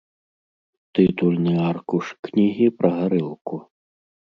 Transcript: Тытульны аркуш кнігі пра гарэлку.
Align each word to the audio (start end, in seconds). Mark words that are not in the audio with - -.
Тытульны 0.99 1.53
аркуш 1.69 2.05
кнігі 2.29 2.67
пра 2.81 2.89
гарэлку. 2.99 3.63